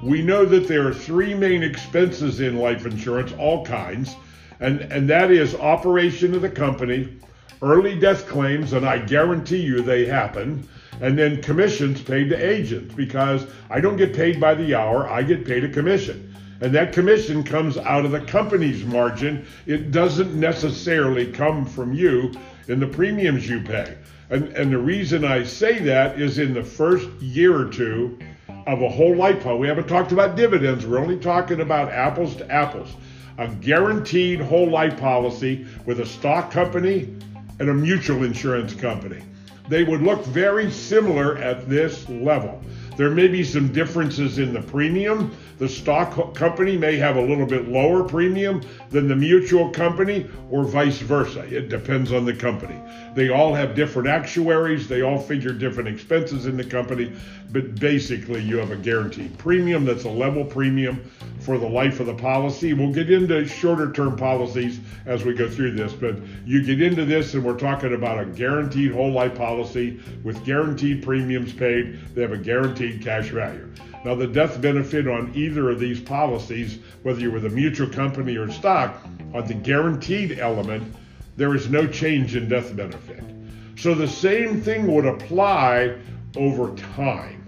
We 0.02 0.22
know 0.22 0.46
that 0.46 0.66
there 0.66 0.86
are 0.86 0.94
three 0.94 1.34
main 1.34 1.62
expenses 1.62 2.40
in 2.40 2.56
life 2.56 2.86
insurance, 2.86 3.32
all 3.38 3.66
kinds, 3.66 4.16
and, 4.60 4.80
and 4.80 5.10
that 5.10 5.30
is 5.30 5.54
operation 5.54 6.34
of 6.34 6.42
the 6.42 6.48
company, 6.48 7.18
early 7.60 7.98
death 7.98 8.26
claims, 8.26 8.72
and 8.72 8.86
I 8.86 8.98
guarantee 8.98 9.60
you 9.60 9.82
they 9.82 10.06
happen, 10.06 10.66
and 11.00 11.18
then 11.18 11.42
commissions 11.42 12.00
paid 12.00 12.30
to 12.30 12.36
agents 12.36 12.94
because 12.94 13.46
I 13.68 13.80
don't 13.80 13.96
get 13.96 14.14
paid 14.14 14.40
by 14.40 14.54
the 14.54 14.74
hour, 14.74 15.08
I 15.08 15.22
get 15.22 15.44
paid 15.44 15.64
a 15.64 15.68
commission. 15.68 16.34
And 16.60 16.74
that 16.74 16.92
commission 16.92 17.44
comes 17.44 17.76
out 17.76 18.04
of 18.04 18.10
the 18.10 18.20
company's 18.20 18.84
margin. 18.84 19.46
It 19.66 19.92
doesn't 19.92 20.34
necessarily 20.34 21.30
come 21.30 21.64
from 21.66 21.92
you 21.92 22.32
in 22.66 22.80
the 22.80 22.86
premiums 22.86 23.48
you 23.48 23.60
pay. 23.60 23.96
And, 24.30 24.48
and 24.48 24.72
the 24.72 24.78
reason 24.78 25.24
I 25.24 25.42
say 25.42 25.78
that 25.80 26.20
is 26.20 26.38
in 26.38 26.52
the 26.52 26.62
first 26.62 27.08
year 27.20 27.56
or 27.56 27.64
two 27.64 28.18
of 28.66 28.82
a 28.82 28.88
whole 28.88 29.16
life 29.16 29.42
policy, 29.42 29.60
we 29.60 29.68
haven't 29.68 29.88
talked 29.88 30.12
about 30.12 30.36
dividends, 30.36 30.86
we're 30.86 30.98
only 30.98 31.18
talking 31.18 31.60
about 31.60 31.90
apples 31.90 32.36
to 32.36 32.50
apples. 32.50 32.88
A 33.38 33.48
guaranteed 33.48 34.40
whole 34.40 34.68
life 34.68 34.98
policy 34.98 35.66
with 35.86 36.00
a 36.00 36.06
stock 36.06 36.50
company 36.50 37.14
and 37.58 37.70
a 37.70 37.74
mutual 37.74 38.24
insurance 38.24 38.74
company. 38.74 39.22
They 39.68 39.84
would 39.84 40.02
look 40.02 40.24
very 40.24 40.70
similar 40.70 41.38
at 41.38 41.68
this 41.68 42.08
level. 42.08 42.62
There 42.98 43.10
may 43.10 43.28
be 43.28 43.44
some 43.44 43.68
differences 43.68 44.40
in 44.40 44.52
the 44.52 44.60
premium. 44.60 45.30
The 45.58 45.68
stock 45.68 46.34
company 46.34 46.76
may 46.76 46.96
have 46.96 47.14
a 47.14 47.20
little 47.20 47.46
bit 47.46 47.68
lower 47.68 48.02
premium 48.02 48.60
than 48.90 49.06
the 49.06 49.14
mutual 49.14 49.70
company, 49.70 50.28
or 50.50 50.64
vice 50.64 50.98
versa. 50.98 51.42
It 51.42 51.68
depends 51.68 52.10
on 52.10 52.24
the 52.24 52.34
company. 52.34 52.74
They 53.14 53.28
all 53.28 53.54
have 53.54 53.76
different 53.76 54.08
actuaries, 54.08 54.88
they 54.88 55.02
all 55.02 55.20
figure 55.20 55.52
different 55.52 55.88
expenses 55.88 56.46
in 56.46 56.56
the 56.56 56.64
company, 56.64 57.12
but 57.50 57.74
basically, 57.76 58.42
you 58.42 58.58
have 58.58 58.70
a 58.70 58.76
guaranteed 58.76 59.36
premium 59.38 59.84
that's 59.84 60.04
a 60.04 60.10
level 60.10 60.44
premium 60.44 61.10
for 61.40 61.56
the 61.56 61.68
life 61.68 61.98
of 61.98 62.06
the 62.06 62.14
policy. 62.14 62.74
We'll 62.74 62.92
get 62.92 63.10
into 63.10 63.46
shorter 63.46 63.90
term 63.92 64.16
policies 64.16 64.80
as 65.06 65.24
we 65.24 65.32
go 65.32 65.48
through 65.48 65.72
this, 65.72 65.92
but 65.92 66.16
you 66.44 66.62
get 66.62 66.82
into 66.82 67.06
this, 67.06 67.34
and 67.34 67.44
we're 67.44 67.58
talking 67.58 67.94
about 67.94 68.20
a 68.20 68.26
guaranteed 68.26 68.92
whole 68.92 69.12
life 69.12 69.34
policy 69.34 70.00
with 70.22 70.44
guaranteed 70.44 71.02
premiums 71.02 71.52
paid. 71.52 71.98
They 72.14 72.22
have 72.22 72.32
a 72.32 72.38
guaranteed 72.38 73.02
cash 73.02 73.28
value. 73.28 73.72
Now, 74.04 74.14
the 74.14 74.26
death 74.26 74.60
benefit 74.60 75.08
on 75.08 75.32
either 75.34 75.70
of 75.70 75.80
these 75.80 76.00
policies, 76.00 76.78
whether 77.02 77.20
you're 77.20 77.32
with 77.32 77.46
a 77.46 77.50
mutual 77.50 77.88
company 77.88 78.36
or 78.36 78.50
stock, 78.50 79.02
on 79.34 79.46
the 79.46 79.54
guaranteed 79.54 80.38
element, 80.38 80.94
there 81.36 81.54
is 81.54 81.68
no 81.68 81.86
change 81.86 82.36
in 82.36 82.48
death 82.48 82.74
benefit. 82.76 83.22
So 83.76 83.94
the 83.94 84.08
same 84.08 84.60
thing 84.60 84.92
would 84.92 85.06
apply 85.06 85.96
over 86.36 86.74
time. 86.76 87.44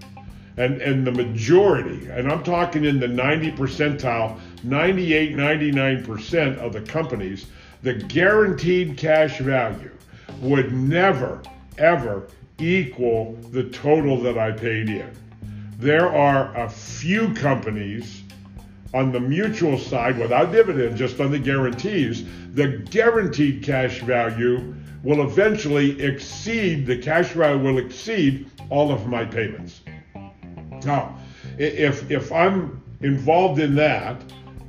And 0.57 0.81
and 0.83 1.07
the 1.07 1.13
majority 1.13 2.09
and 2.09 2.31
i'm 2.31 2.43
talking 2.43 2.85
in 2.85 2.99
the 2.99 3.09
90 3.09 3.53
percentile 3.53 4.39
98 4.65 5.37
99% 5.37 6.59
of 6.59 6.73
the 6.73 6.81
companies 6.83 7.47
the 7.83 7.95
guaranteed 7.95 8.99
cash 8.99 9.39
value 9.39 9.93
would 10.41 10.73
never 10.73 11.41
ever 11.79 12.29
equal 12.59 13.37
the 13.53 13.65
total 13.71 14.21
that 14.21 14.37
i 14.37 14.51
paid 14.51 14.89
in. 14.89 15.11
There 15.79 16.15
are 16.15 16.55
a 16.57 16.69
few 16.69 17.33
companies 17.33 18.23
on 18.93 19.13
the 19.13 19.21
mutual 19.21 19.79
side 19.79 20.19
without 20.19 20.53
dividend 20.53 20.97
just 20.97 21.21
on 21.21 21.31
the 21.31 21.39
guarantees 21.39 22.25
the 22.55 22.69
guaranteed 22.91 23.63
cash 23.63 24.01
value 24.01 24.75
will 25.03 25.23
eventually 25.23 26.01
exceed 26.03 26.87
the 26.87 26.99
cash 26.99 27.29
value 27.29 27.63
will 27.63 27.79
exceed 27.79 28.51
all 28.71 28.91
of 28.91 29.07
my 29.07 29.25
payments 29.25 29.81
now, 30.85 31.19
if 31.59 32.11
if 32.11 32.33
I'm 32.33 32.83
involved 33.01 33.61
in 33.61 33.75
that, 33.77 34.23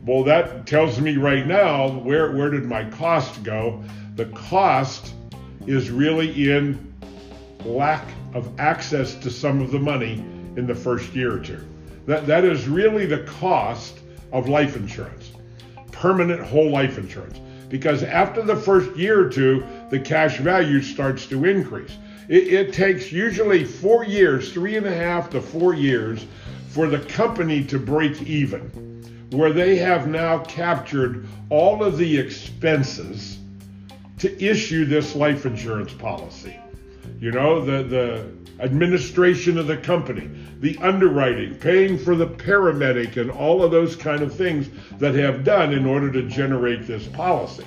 well, 0.05 0.23
that 0.23 0.65
tells 0.65 0.99
me 0.99 1.17
right 1.17 1.45
now 1.45 1.89
where 1.89 2.35
where 2.35 2.49
did 2.49 2.65
my 2.65 2.85
cost 2.85 3.43
go? 3.43 3.83
The 4.15 4.25
cost 4.25 5.13
is 5.67 5.89
really 5.89 6.51
in 6.51 6.93
lack 7.63 8.05
of 8.33 8.59
access 8.59 9.15
to 9.15 9.29
some 9.29 9.61
of 9.61 9.71
the 9.71 9.79
money 9.79 10.13
in 10.55 10.65
the 10.65 10.75
first 10.75 11.13
year 11.13 11.33
or 11.35 11.39
two. 11.39 11.59
That 12.07 12.27
that 12.27 12.43
is 12.43 12.67
really 12.67 13.05
the 13.05 13.23
cost 13.23 13.99
of 14.31 14.49
life 14.49 14.75
insurance, 14.75 15.31
permanent 15.91 16.41
whole 16.41 16.69
life 16.69 16.97
insurance. 16.97 17.39
Because 17.69 18.03
after 18.03 18.41
the 18.41 18.55
first 18.55 18.93
year 18.97 19.25
or 19.25 19.29
two, 19.29 19.65
the 19.89 19.99
cash 19.99 20.39
value 20.39 20.81
starts 20.81 21.25
to 21.27 21.45
increase. 21.45 21.97
It, 22.31 22.53
it 22.53 22.73
takes 22.73 23.11
usually 23.11 23.65
four 23.65 24.05
years, 24.05 24.53
three 24.53 24.77
and 24.77 24.87
a 24.87 24.95
half 24.95 25.29
to 25.31 25.41
four 25.41 25.73
years, 25.73 26.25
for 26.69 26.87
the 26.87 26.99
company 26.99 27.61
to 27.65 27.77
break 27.77 28.21
even, 28.21 29.27
where 29.31 29.51
they 29.51 29.75
have 29.75 30.07
now 30.07 30.39
captured 30.45 31.27
all 31.49 31.83
of 31.83 31.97
the 31.97 32.17
expenses 32.17 33.37
to 34.19 34.41
issue 34.41 34.85
this 34.85 35.13
life 35.13 35.45
insurance 35.45 35.93
policy. 35.93 36.57
You 37.19 37.31
know, 37.31 37.65
the, 37.65 37.83
the 37.83 38.31
administration 38.63 39.57
of 39.57 39.67
the 39.67 39.75
company, 39.75 40.29
the 40.61 40.77
underwriting, 40.77 41.55
paying 41.55 41.97
for 41.97 42.15
the 42.15 42.27
paramedic, 42.27 43.17
and 43.17 43.29
all 43.29 43.61
of 43.61 43.71
those 43.71 43.97
kind 43.97 44.21
of 44.21 44.33
things 44.33 44.69
that 44.99 45.15
have 45.15 45.43
done 45.43 45.73
in 45.73 45.85
order 45.85 46.09
to 46.13 46.23
generate 46.29 46.87
this 46.87 47.07
policy. 47.07 47.65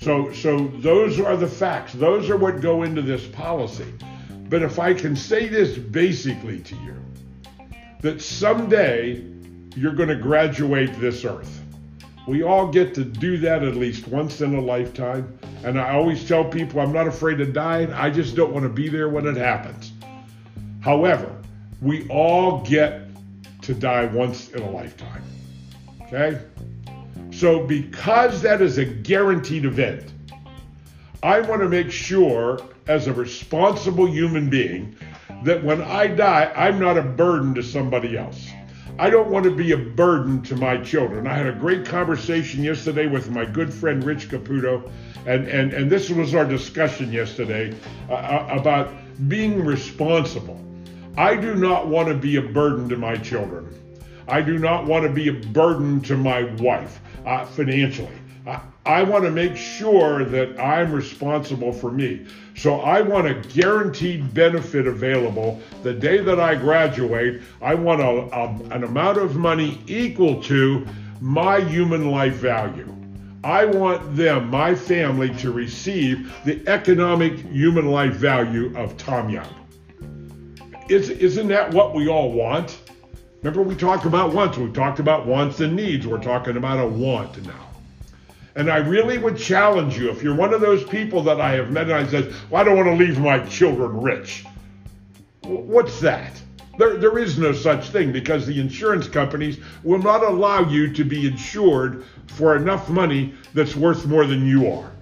So, 0.00 0.32
so 0.32 0.68
those 0.78 1.20
are 1.20 1.36
the 1.36 1.46
facts. 1.46 1.92
Those 1.92 2.30
are 2.30 2.36
what 2.36 2.60
go 2.60 2.84
into 2.84 3.02
this 3.02 3.26
policy. 3.26 3.92
But 4.48 4.62
if 4.62 4.78
I 4.78 4.94
can 4.94 5.14
say 5.14 5.46
this 5.46 5.76
basically 5.76 6.60
to 6.60 6.74
you, 6.76 6.96
that 8.00 8.22
someday 8.22 9.22
you're 9.76 9.94
going 9.94 10.08
to 10.08 10.16
graduate 10.16 10.98
this 10.98 11.24
earth. 11.24 11.62
We 12.26 12.42
all 12.42 12.68
get 12.68 12.94
to 12.94 13.04
do 13.04 13.36
that 13.38 13.62
at 13.62 13.76
least 13.76 14.08
once 14.08 14.40
in 14.40 14.54
a 14.54 14.60
lifetime. 14.60 15.38
And 15.64 15.78
I 15.78 15.92
always 15.92 16.26
tell 16.26 16.44
people 16.44 16.80
I'm 16.80 16.92
not 16.92 17.06
afraid 17.06 17.40
of 17.40 17.52
dying. 17.52 17.92
I 17.92 18.08
just 18.08 18.34
don't 18.34 18.52
want 18.52 18.64
to 18.64 18.70
be 18.70 18.88
there 18.88 19.10
when 19.10 19.26
it 19.26 19.36
happens. 19.36 19.92
However, 20.80 21.36
we 21.82 22.08
all 22.08 22.62
get 22.62 23.02
to 23.62 23.74
die 23.74 24.06
once 24.06 24.50
in 24.50 24.62
a 24.62 24.70
lifetime. 24.70 25.22
Okay? 26.02 26.40
So, 27.40 27.64
because 27.64 28.42
that 28.42 28.60
is 28.60 28.76
a 28.76 28.84
guaranteed 28.84 29.64
event, 29.64 30.12
I 31.22 31.40
want 31.40 31.62
to 31.62 31.70
make 31.70 31.90
sure, 31.90 32.60
as 32.86 33.06
a 33.06 33.14
responsible 33.14 34.06
human 34.06 34.50
being, 34.50 34.94
that 35.44 35.64
when 35.64 35.80
I 35.80 36.08
die, 36.08 36.52
I'm 36.54 36.78
not 36.78 36.98
a 36.98 37.02
burden 37.02 37.54
to 37.54 37.62
somebody 37.62 38.18
else. 38.18 38.50
I 38.98 39.08
don't 39.08 39.30
want 39.30 39.46
to 39.46 39.50
be 39.50 39.72
a 39.72 39.78
burden 39.78 40.42
to 40.42 40.54
my 40.54 40.76
children. 40.82 41.26
I 41.26 41.32
had 41.32 41.46
a 41.46 41.54
great 41.54 41.86
conversation 41.86 42.62
yesterday 42.62 43.06
with 43.06 43.30
my 43.30 43.46
good 43.46 43.72
friend 43.72 44.04
Rich 44.04 44.28
Caputo, 44.28 44.92
and, 45.24 45.48
and, 45.48 45.72
and 45.72 45.90
this 45.90 46.10
was 46.10 46.34
our 46.34 46.44
discussion 46.44 47.10
yesterday 47.10 47.74
uh, 48.10 48.12
uh 48.12 48.48
about 48.60 48.92
being 49.28 49.64
responsible. 49.64 50.62
I 51.16 51.36
do 51.36 51.54
not 51.54 51.88
want 51.88 52.08
to 52.08 52.14
be 52.14 52.36
a 52.36 52.42
burden 52.42 52.86
to 52.90 52.98
my 52.98 53.16
children. 53.16 53.66
I 54.28 54.42
do 54.42 54.58
not 54.58 54.84
want 54.84 55.04
to 55.04 55.10
be 55.10 55.28
a 55.28 55.32
burden 55.32 56.02
to 56.02 56.18
my 56.18 56.42
wife 56.56 57.00
uh, 57.26 57.44
financially. 57.44 58.16
I, 58.46 58.60
I 58.86 59.02
want 59.02 59.24
to 59.24 59.30
make 59.30 59.56
sure 59.56 60.24
that 60.24 60.58
I'm 60.58 60.92
responsible 60.92 61.72
for 61.72 61.90
me. 61.90 62.26
So 62.56 62.80
I 62.80 63.00
want 63.02 63.26
a 63.26 63.34
guaranteed 63.34 64.32
benefit 64.34 64.86
available 64.86 65.60
the 65.82 65.92
day 65.92 66.18
that 66.18 66.40
I 66.40 66.54
graduate. 66.54 67.42
I 67.62 67.74
want 67.74 68.00
a, 68.00 68.04
a, 68.04 68.46
an 68.74 68.84
amount 68.84 69.18
of 69.18 69.36
money 69.36 69.80
equal 69.86 70.42
to 70.44 70.86
my 71.20 71.60
human 71.60 72.10
life 72.10 72.34
value. 72.34 72.86
I 73.42 73.64
want 73.64 74.16
them, 74.16 74.50
my 74.50 74.74
family, 74.74 75.34
to 75.36 75.50
receive 75.50 76.34
the 76.44 76.62
economic 76.68 77.38
human 77.38 77.86
life 77.86 78.14
value 78.14 78.76
of 78.76 78.96
Tom 78.98 79.30
Young. 79.30 79.54
Is, 80.90 81.08
isn't 81.08 81.48
that 81.48 81.72
what 81.72 81.94
we 81.94 82.08
all 82.08 82.32
want? 82.32 82.78
Remember, 83.42 83.62
we 83.62 83.74
talked 83.74 84.04
about 84.04 84.34
wants. 84.34 84.58
We 84.58 84.70
talked 84.70 84.98
about 84.98 85.26
wants 85.26 85.60
and 85.60 85.74
needs. 85.74 86.06
We're 86.06 86.22
talking 86.22 86.56
about 86.56 86.78
a 86.78 86.86
want 86.86 87.42
now. 87.46 87.68
And 88.54 88.70
I 88.70 88.78
really 88.78 89.16
would 89.16 89.38
challenge 89.38 89.96
you 89.96 90.10
if 90.10 90.22
you're 90.22 90.34
one 90.34 90.52
of 90.52 90.60
those 90.60 90.84
people 90.84 91.22
that 91.22 91.40
I 91.40 91.52
have 91.52 91.70
met 91.70 91.84
and 91.84 91.94
I 91.94 92.06
said, 92.06 92.34
well, 92.50 92.60
I 92.60 92.64
don't 92.64 92.76
want 92.76 92.88
to 92.88 93.02
leave 93.02 93.18
my 93.18 93.38
children 93.46 94.02
rich. 94.02 94.44
What's 95.42 96.00
that? 96.00 96.32
There, 96.76 96.98
there 96.98 97.18
is 97.18 97.38
no 97.38 97.52
such 97.52 97.88
thing 97.88 98.12
because 98.12 98.46
the 98.46 98.60
insurance 98.60 99.08
companies 99.08 99.58
will 99.84 100.00
not 100.00 100.22
allow 100.22 100.68
you 100.68 100.92
to 100.92 101.04
be 101.04 101.26
insured 101.26 102.04
for 102.26 102.56
enough 102.56 102.90
money 102.90 103.34
that's 103.54 103.74
worth 103.74 104.06
more 104.06 104.26
than 104.26 104.46
you 104.46 104.70
are. 104.70 104.92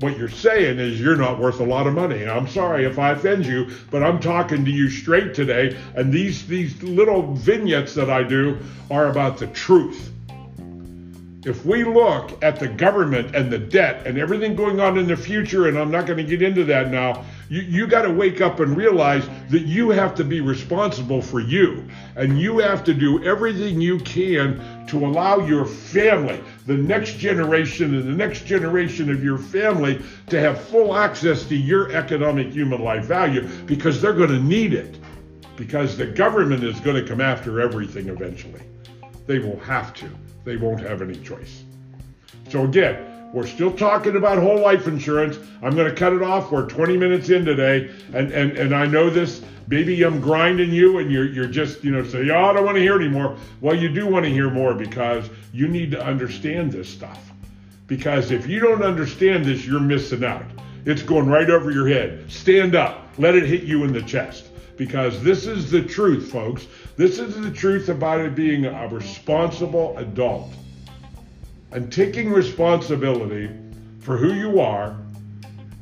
What 0.00 0.16
you're 0.16 0.28
saying 0.28 0.78
is 0.78 1.00
you're 1.00 1.16
not 1.16 1.40
worth 1.40 1.58
a 1.58 1.64
lot 1.64 1.88
of 1.88 1.94
money. 1.94 2.24
I'm 2.24 2.46
sorry 2.46 2.84
if 2.84 3.00
I 3.00 3.10
offend 3.10 3.44
you, 3.44 3.70
but 3.90 4.04
I'm 4.04 4.20
talking 4.20 4.64
to 4.64 4.70
you 4.70 4.88
straight 4.88 5.34
today. 5.34 5.76
And 5.96 6.12
these, 6.12 6.46
these 6.46 6.80
little 6.84 7.34
vignettes 7.34 7.94
that 7.94 8.08
I 8.08 8.22
do 8.22 8.58
are 8.92 9.08
about 9.08 9.38
the 9.38 9.48
truth. 9.48 10.12
If 11.44 11.64
we 11.64 11.82
look 11.82 12.42
at 12.44 12.60
the 12.60 12.68
government 12.68 13.34
and 13.34 13.50
the 13.50 13.58
debt 13.58 14.06
and 14.06 14.18
everything 14.18 14.54
going 14.54 14.78
on 14.78 14.98
in 14.98 15.08
the 15.08 15.16
future, 15.16 15.66
and 15.66 15.76
I'm 15.76 15.90
not 15.90 16.06
going 16.06 16.18
to 16.18 16.24
get 16.24 16.42
into 16.42 16.64
that 16.64 16.90
now, 16.90 17.24
you, 17.48 17.62
you 17.62 17.86
got 17.86 18.02
to 18.02 18.10
wake 18.10 18.40
up 18.40 18.60
and 18.60 18.76
realize 18.76 19.28
that 19.48 19.62
you 19.62 19.90
have 19.90 20.14
to 20.16 20.24
be 20.24 20.40
responsible 20.40 21.22
for 21.22 21.40
you. 21.40 21.88
And 22.16 22.40
you 22.40 22.58
have 22.58 22.84
to 22.84 22.94
do 22.94 23.24
everything 23.24 23.80
you 23.80 23.98
can 24.00 24.86
to 24.88 25.06
allow 25.06 25.38
your 25.38 25.64
family, 25.64 26.42
the 26.66 26.76
next 26.76 27.18
generation 27.18 27.94
and 27.94 28.08
the 28.08 28.16
next 28.16 28.44
generation 28.44 29.10
of 29.10 29.24
your 29.24 29.38
family, 29.38 30.02
to 30.28 30.38
have 30.38 30.60
full 30.60 30.94
access 30.94 31.44
to 31.46 31.56
your 31.56 31.90
economic 31.92 32.48
human 32.48 32.82
life 32.82 33.04
value 33.04 33.48
because 33.66 34.02
they're 34.02 34.12
going 34.12 34.30
to 34.30 34.40
need 34.40 34.74
it. 34.74 34.98
Because 35.56 35.96
the 35.96 36.06
government 36.06 36.62
is 36.62 36.78
going 36.80 37.02
to 37.02 37.08
come 37.08 37.20
after 37.20 37.60
everything 37.60 38.08
eventually. 38.08 38.62
They 39.26 39.38
will 39.40 39.58
have 39.60 39.92
to, 39.94 40.08
they 40.44 40.56
won't 40.56 40.80
have 40.80 41.02
any 41.02 41.16
choice. 41.16 41.64
So, 42.48 42.64
again, 42.64 43.17
we're 43.32 43.46
still 43.46 43.72
talking 43.72 44.16
about 44.16 44.38
whole 44.38 44.60
life 44.60 44.86
insurance. 44.86 45.38
I'm 45.62 45.74
going 45.74 45.88
to 45.88 45.94
cut 45.94 46.12
it 46.14 46.22
off. 46.22 46.50
We're 46.50 46.66
20 46.66 46.96
minutes 46.96 47.28
in 47.28 47.44
today, 47.44 47.90
and 48.14 48.32
and 48.32 48.56
and 48.56 48.74
I 48.74 48.86
know 48.86 49.10
this. 49.10 49.42
Maybe 49.66 50.02
I'm 50.02 50.20
grinding 50.20 50.70
you, 50.70 50.98
and 50.98 51.12
you're 51.12 51.26
you're 51.26 51.46
just 51.46 51.84
you 51.84 51.90
know 51.90 52.04
say, 52.04 52.30
oh, 52.30 52.44
I 52.44 52.52
don't 52.54 52.64
want 52.64 52.76
to 52.76 52.82
hear 52.82 52.96
anymore. 52.96 53.36
Well, 53.60 53.76
you 53.76 53.92
do 53.92 54.06
want 54.06 54.24
to 54.24 54.30
hear 54.30 54.50
more 54.50 54.74
because 54.74 55.28
you 55.52 55.68
need 55.68 55.90
to 55.90 56.02
understand 56.02 56.72
this 56.72 56.88
stuff. 56.88 57.30
Because 57.86 58.30
if 58.30 58.46
you 58.46 58.60
don't 58.60 58.82
understand 58.82 59.44
this, 59.44 59.66
you're 59.66 59.80
missing 59.80 60.24
out. 60.24 60.44
It's 60.86 61.02
going 61.02 61.26
right 61.26 61.50
over 61.50 61.70
your 61.70 61.88
head. 61.88 62.30
Stand 62.30 62.74
up. 62.74 63.08
Let 63.18 63.34
it 63.34 63.44
hit 63.44 63.64
you 63.64 63.84
in 63.84 63.92
the 63.92 64.02
chest. 64.02 64.46
Because 64.76 65.22
this 65.22 65.46
is 65.46 65.70
the 65.70 65.82
truth, 65.82 66.30
folks. 66.30 66.66
This 66.96 67.18
is 67.18 67.34
the 67.38 67.50
truth 67.50 67.88
about 67.88 68.20
it 68.20 68.34
being 68.34 68.64
a 68.66 68.88
responsible 68.88 69.98
adult 69.98 70.52
and 71.72 71.92
taking 71.92 72.30
responsibility 72.30 73.50
for 74.00 74.16
who 74.16 74.32
you 74.32 74.60
are 74.60 74.96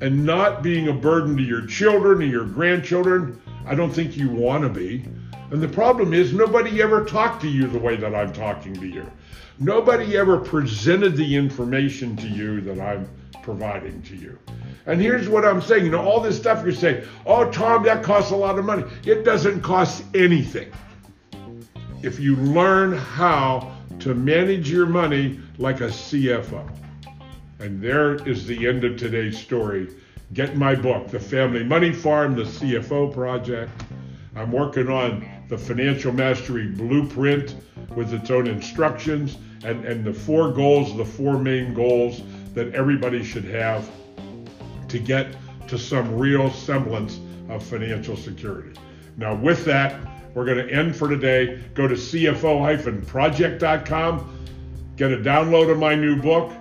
and 0.00 0.26
not 0.26 0.62
being 0.62 0.88
a 0.88 0.92
burden 0.92 1.36
to 1.36 1.42
your 1.42 1.66
children 1.66 2.22
or 2.22 2.26
your 2.26 2.44
grandchildren, 2.44 3.40
I 3.66 3.74
don't 3.74 3.92
think 3.92 4.16
you 4.16 4.28
want 4.28 4.62
to 4.62 4.68
be. 4.68 5.04
And 5.50 5.62
the 5.62 5.68
problem 5.68 6.12
is, 6.12 6.32
nobody 6.32 6.82
ever 6.82 7.04
talked 7.04 7.40
to 7.42 7.48
you 7.48 7.68
the 7.68 7.78
way 7.78 7.96
that 7.96 8.14
I'm 8.14 8.32
talking 8.32 8.74
to 8.74 8.86
you. 8.86 9.10
Nobody 9.58 10.16
ever 10.16 10.38
presented 10.38 11.16
the 11.16 11.36
information 11.36 12.16
to 12.16 12.28
you 12.28 12.60
that 12.62 12.80
I'm 12.80 13.08
providing 13.42 14.02
to 14.02 14.16
you. 14.16 14.38
And 14.86 15.00
here's 15.00 15.28
what 15.28 15.44
I'm 15.44 15.62
saying 15.62 15.84
you 15.84 15.90
know, 15.90 16.04
all 16.04 16.20
this 16.20 16.36
stuff 16.36 16.64
you're 16.64 16.72
saying, 16.72 17.06
oh, 17.24 17.50
Tom, 17.50 17.84
that 17.84 18.02
costs 18.02 18.32
a 18.32 18.36
lot 18.36 18.58
of 18.58 18.64
money. 18.64 18.84
It 19.04 19.24
doesn't 19.24 19.62
cost 19.62 20.04
anything. 20.14 20.70
If 22.02 22.20
you 22.20 22.36
learn 22.36 22.92
how 22.92 23.75
to 24.00 24.14
manage 24.14 24.70
your 24.70 24.86
money 24.86 25.40
like 25.58 25.80
a 25.80 25.88
CFO. 25.88 26.68
And 27.58 27.80
there 27.80 28.16
is 28.28 28.46
the 28.46 28.66
end 28.66 28.84
of 28.84 28.96
today's 28.96 29.38
story. 29.38 29.88
Get 30.32 30.56
my 30.56 30.74
book, 30.74 31.08
The 31.08 31.20
Family 31.20 31.64
Money 31.64 31.92
Farm, 31.92 32.34
the 32.34 32.42
CFO 32.42 33.12
Project. 33.12 33.70
I'm 34.34 34.52
working 34.52 34.88
on 34.88 35.26
the 35.48 35.56
Financial 35.56 36.12
Mastery 36.12 36.68
Blueprint 36.68 37.54
with 37.94 38.12
its 38.12 38.30
own 38.30 38.46
instructions 38.46 39.38
and, 39.64 39.84
and 39.84 40.04
the 40.04 40.12
four 40.12 40.52
goals, 40.52 40.96
the 40.96 41.04
four 41.04 41.38
main 41.38 41.72
goals 41.72 42.22
that 42.54 42.74
everybody 42.74 43.24
should 43.24 43.44
have 43.44 43.88
to 44.88 44.98
get 44.98 45.34
to 45.68 45.78
some 45.78 46.16
real 46.16 46.50
semblance 46.50 47.20
of 47.48 47.62
financial 47.62 48.16
security. 48.16 48.78
Now, 49.16 49.34
with 49.34 49.64
that, 49.64 49.98
we're 50.36 50.44
going 50.44 50.58
to 50.58 50.70
end 50.70 50.94
for 50.94 51.08
today. 51.08 51.58
Go 51.72 51.88
to 51.88 51.94
cfo-project.com, 51.94 54.38
get 54.96 55.10
a 55.10 55.16
download 55.16 55.72
of 55.72 55.78
my 55.78 55.94
new 55.94 56.20
book. 56.20 56.52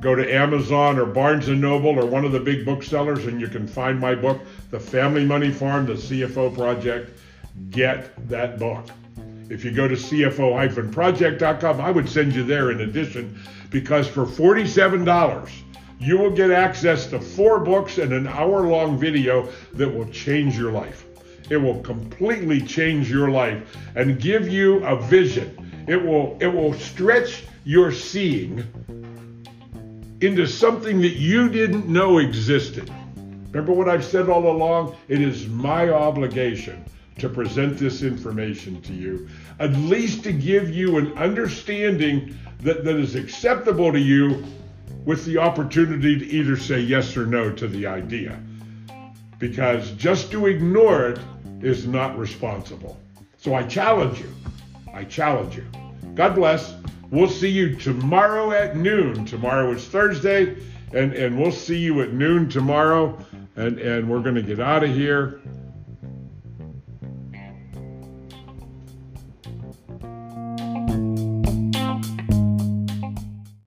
Go 0.00 0.14
to 0.14 0.32
Amazon 0.32 1.00
or 1.00 1.06
Barnes 1.06 1.48
& 1.48 1.48
Noble 1.48 1.98
or 1.98 2.06
one 2.06 2.24
of 2.24 2.30
the 2.30 2.38
big 2.38 2.64
booksellers 2.64 3.26
and 3.26 3.40
you 3.40 3.48
can 3.48 3.66
find 3.66 3.98
my 3.98 4.14
book, 4.14 4.40
The 4.70 4.78
Family 4.78 5.24
Money 5.24 5.50
Farm, 5.50 5.86
The 5.86 5.94
CFO 5.94 6.54
Project. 6.54 7.18
Get 7.70 8.28
that 8.28 8.60
book. 8.60 8.86
If 9.50 9.64
you 9.64 9.72
go 9.72 9.88
to 9.88 9.96
cfo-project.com, 9.96 11.80
I 11.80 11.90
would 11.90 12.08
send 12.08 12.36
you 12.36 12.44
there 12.44 12.70
in 12.70 12.82
addition 12.82 13.36
because 13.70 14.06
for 14.06 14.26
$47, 14.26 15.50
you 15.98 16.18
will 16.18 16.30
get 16.30 16.52
access 16.52 17.06
to 17.06 17.18
four 17.18 17.58
books 17.58 17.98
and 17.98 18.12
an 18.12 18.28
hour 18.28 18.68
long 18.68 18.96
video 18.96 19.48
that 19.72 19.92
will 19.92 20.06
change 20.10 20.56
your 20.56 20.70
life. 20.70 21.04
It 21.50 21.58
will 21.58 21.80
completely 21.80 22.60
change 22.60 23.10
your 23.10 23.30
life 23.30 23.76
and 23.94 24.20
give 24.20 24.48
you 24.48 24.84
a 24.84 24.96
vision. 24.96 25.84
It 25.86 26.02
will 26.02 26.38
it 26.40 26.46
will 26.46 26.72
stretch 26.72 27.44
your 27.64 27.92
seeing 27.92 28.64
into 30.20 30.46
something 30.46 31.00
that 31.02 31.16
you 31.16 31.48
didn't 31.48 31.86
know 31.86 32.18
existed. 32.18 32.90
Remember 33.52 33.72
what 33.72 33.88
I've 33.88 34.04
said 34.04 34.28
all 34.28 34.50
along? 34.50 34.96
It 35.08 35.20
is 35.20 35.46
my 35.48 35.90
obligation 35.90 36.84
to 37.18 37.28
present 37.28 37.78
this 37.78 38.02
information 38.02 38.80
to 38.82 38.92
you, 38.92 39.28
at 39.60 39.72
least 39.72 40.24
to 40.24 40.32
give 40.32 40.70
you 40.70 40.98
an 40.98 41.12
understanding 41.16 42.36
that, 42.60 42.84
that 42.84 42.96
is 42.96 43.14
acceptable 43.14 43.92
to 43.92 44.00
you 44.00 44.42
with 45.04 45.24
the 45.24 45.38
opportunity 45.38 46.18
to 46.18 46.26
either 46.26 46.56
say 46.56 46.80
yes 46.80 47.16
or 47.16 47.26
no 47.26 47.52
to 47.52 47.68
the 47.68 47.86
idea. 47.86 48.42
Because 49.38 49.90
just 49.92 50.30
to 50.32 50.46
ignore 50.46 51.10
it 51.10 51.18
is 51.60 51.86
not 51.86 52.18
responsible. 52.18 52.98
So 53.36 53.54
I 53.54 53.62
challenge 53.62 54.20
you. 54.20 54.32
I 54.92 55.04
challenge 55.04 55.56
you. 55.56 55.66
God 56.14 56.34
bless. 56.34 56.74
We'll 57.10 57.28
see 57.28 57.48
you 57.48 57.76
tomorrow 57.76 58.52
at 58.52 58.76
noon. 58.76 59.24
Tomorrow 59.24 59.72
is 59.72 59.86
Thursday, 59.86 60.56
and 60.92 61.12
and 61.12 61.38
we'll 61.38 61.52
see 61.52 61.78
you 61.78 62.00
at 62.02 62.12
noon 62.12 62.48
tomorrow, 62.48 63.18
and 63.56 63.78
and 63.78 64.08
we're 64.08 64.20
gonna 64.20 64.42
get 64.42 64.60
out 64.60 64.84
of 64.84 64.90
here. 64.90 65.40